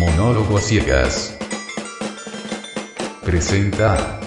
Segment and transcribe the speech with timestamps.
[0.00, 1.36] Monólogo a ciegas.
[3.22, 4.18] Presenta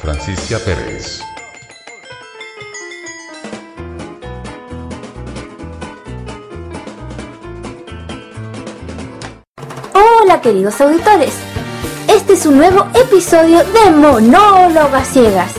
[0.00, 1.20] Francisca Pérez.
[9.92, 11.34] Hola queridos auditores,
[12.08, 15.52] este es un nuevo episodio de Monólogo a ciegas.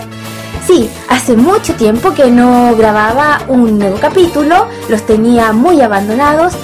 [0.66, 6.56] Sí, hace mucho tiempo que no grababa un nuevo capítulo, los tenía muy abandonados,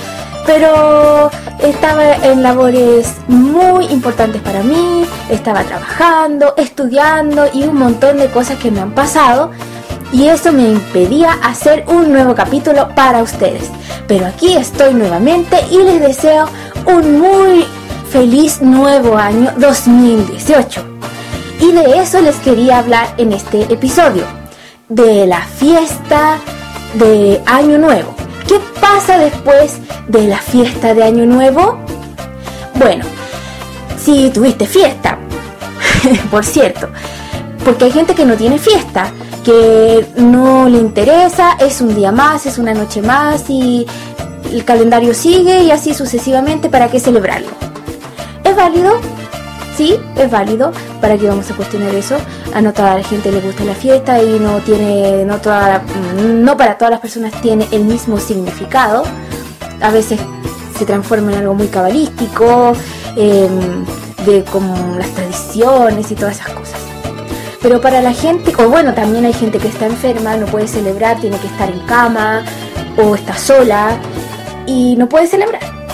[0.45, 8.27] pero estaba en labores muy importantes para mí, estaba trabajando, estudiando y un montón de
[8.27, 9.51] cosas que me han pasado
[10.11, 13.69] y eso me impedía hacer un nuevo capítulo para ustedes.
[14.07, 16.47] Pero aquí estoy nuevamente y les deseo
[16.85, 17.65] un muy
[18.09, 20.85] feliz nuevo año 2018.
[21.59, 24.23] Y de eso les quería hablar en este episodio,
[24.89, 26.37] de la fiesta
[26.93, 28.24] de Año Nuevo.
[28.47, 31.79] ¿Qué pasa después de la fiesta de Año Nuevo?
[32.75, 33.05] Bueno,
[33.97, 35.17] si tuviste fiesta,
[36.31, 36.89] por cierto,
[37.63, 39.11] porque hay gente que no tiene fiesta,
[39.43, 43.85] que no le interesa, es un día más, es una noche más y
[44.51, 47.49] el calendario sigue y así sucesivamente, ¿para qué celebrarlo?
[48.43, 48.99] ¿Es válido?
[49.75, 50.71] Sí, es válido.
[51.01, 52.15] ¿Para qué vamos a cuestionar eso?
[52.53, 55.81] A no toda la gente le gusta la fiesta y no tiene, no, toda,
[56.23, 59.03] no para todas las personas tiene el mismo significado.
[59.81, 60.19] A veces
[60.77, 62.73] se transforma en algo muy cabalístico,
[63.17, 63.49] eh,
[64.25, 66.79] de como las tradiciones y todas esas cosas.
[67.61, 71.19] Pero para la gente, o bueno, también hay gente que está enferma, no puede celebrar,
[71.19, 72.45] tiene que estar en cama
[72.97, 73.97] o está sola
[74.67, 75.84] y no puede celebrar.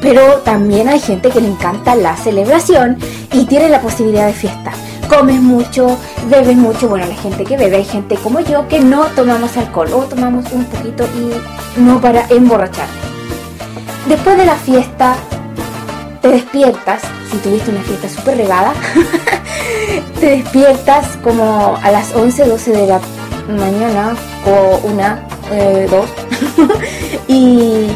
[0.00, 2.98] Pero también hay gente que le encanta la celebración
[3.32, 4.72] y tiene la posibilidad de fiesta.
[5.08, 6.88] Comes mucho, bebes mucho.
[6.88, 10.52] Bueno, la gente que bebe, hay gente como yo que no tomamos alcohol o tomamos
[10.52, 12.88] un poquito y no para emborrachar.
[14.08, 15.16] Después de la fiesta,
[16.20, 18.72] te despiertas, si tuviste una fiesta súper regada,
[20.20, 23.00] te despiertas como a las 11, 12 de la
[23.48, 24.14] mañana
[24.46, 26.08] o una, eh, dos,
[27.28, 27.88] y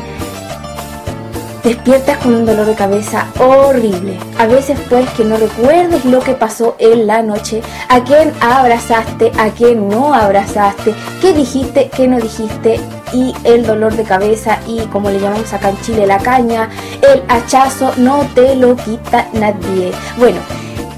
[1.64, 4.18] despiertas con un dolor de cabeza horrible.
[4.38, 9.32] A veces pues que no recuerdes lo que pasó en la noche, a quién abrazaste,
[9.38, 12.80] a quién no abrazaste, qué dijiste, qué no dijiste
[13.12, 16.68] y el dolor de cabeza y como le llamamos acá en Chile la caña,
[17.02, 19.92] el hachazo no te lo quita nadie.
[20.18, 20.38] Bueno,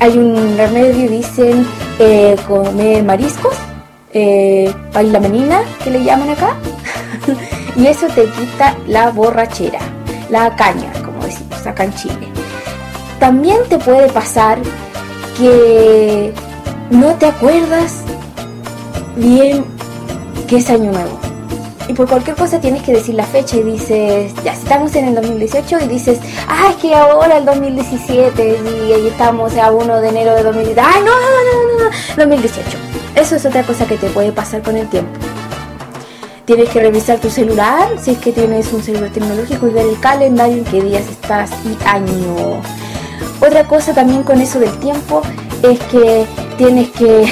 [0.00, 1.66] hay un remedio, dicen
[1.98, 3.54] eh, comer mariscos,
[4.12, 4.72] eh,
[5.20, 6.54] menina que le llaman acá,
[7.76, 9.93] y eso te quita la borrachera
[10.34, 12.26] la caña, como decimos acá en Chile.
[13.20, 14.58] También te puede pasar
[15.38, 16.34] que
[16.90, 18.02] no te acuerdas
[19.14, 19.64] bien
[20.48, 21.20] que es año nuevo.
[21.86, 25.14] Y por cualquier cosa tienes que decir la fecha y dices, ya estamos en el
[25.14, 26.18] 2018 y dices,
[26.48, 28.58] ah, es que ahora el 2017
[28.88, 30.80] y ahí estamos a 1 de enero de 2018.
[30.84, 32.76] Ah, no, no, no, no, 2018.
[33.14, 35.12] Eso es otra cosa que te puede pasar con el tiempo.
[36.44, 39.98] Tienes que revisar tu celular, si es que tienes un celular tecnológico, y ver el
[39.98, 42.60] calendario en qué días estás y año.
[43.40, 45.22] Otra cosa también con eso del tiempo
[45.62, 46.26] es que
[46.58, 47.26] tienes que...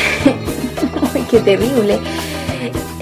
[1.31, 2.01] ¡Qué terrible!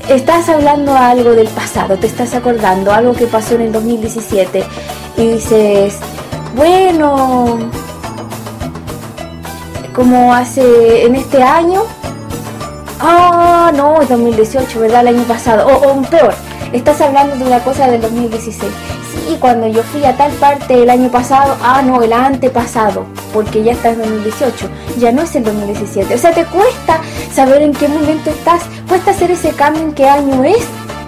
[0.09, 4.65] Estás hablando algo del pasado, te estás acordando algo que pasó en el 2017
[5.17, 5.95] y dices,
[6.57, 7.59] bueno,
[9.95, 11.85] como hace en este año
[13.03, 15.01] Ah, no, es 2018, ¿verdad?
[15.01, 15.67] El año pasado.
[15.67, 16.35] O, o peor,
[16.73, 18.71] estás hablando de una cosa del 2016.
[19.13, 23.63] Sí, cuando yo fui a tal parte el año pasado, ah, no, el antepasado, porque
[23.63, 24.69] ya está en 2018,
[24.99, 26.15] ya no es el 2017.
[26.15, 27.01] O sea, te cuesta
[27.33, 30.65] saber en qué momento estás, cuesta hacer ese cambio en qué año es.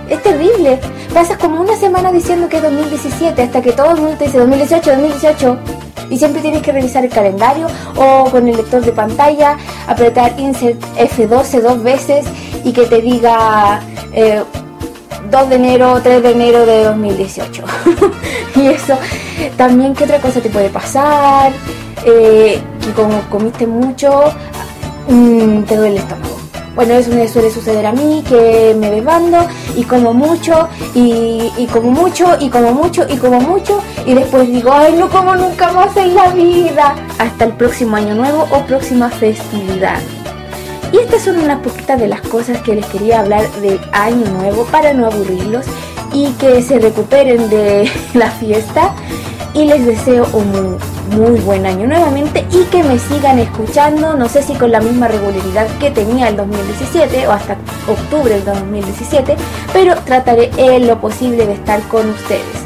[0.09, 0.81] Es terrible.
[1.13, 4.39] Pasas como una semana diciendo que es 2017 hasta que todo el mundo te dice
[4.39, 5.59] 2018, 2018
[6.11, 10.81] y siempre tienes que revisar el calendario o con el lector de pantalla, apretar insert
[10.97, 12.27] F12 dos veces
[12.65, 13.81] y que te diga
[14.11, 14.45] 2 eh,
[15.49, 17.65] de enero, 3 de enero de 2018.
[18.57, 18.97] y eso
[19.57, 21.53] también, ¿qué otra cosa te puede pasar?
[22.05, 24.25] Eh, que como comiste mucho,
[25.09, 26.32] mm, te duele el estómago.
[26.75, 29.39] Bueno, eso me suele suceder a mí, que me desbando
[29.77, 34.73] y como mucho, y, como mucho, y como mucho, y como mucho, y después digo,
[34.73, 36.95] ay, no como nunca más en la vida.
[37.19, 40.01] Hasta el próximo año nuevo o próxima festividad.
[40.93, 44.65] Y estas son unas poquitas de las cosas que les quería hablar del año nuevo
[44.67, 45.67] para no aburrirlos
[46.13, 48.95] y que se recuperen de la fiesta.
[49.55, 50.79] Y les deseo un
[51.11, 55.09] muy buen año nuevamente y que me sigan escuchando, no sé si con la misma
[55.09, 57.57] regularidad que tenía el 2017 o hasta
[57.89, 59.37] octubre del 2017,
[59.73, 62.63] pero trataré en lo posible de estar con ustedes.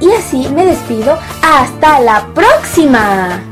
[0.00, 1.18] Y así me despido.
[1.42, 3.47] Hasta la próxima.